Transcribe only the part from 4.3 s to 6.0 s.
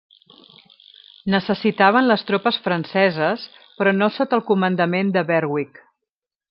el comandament de Berwick.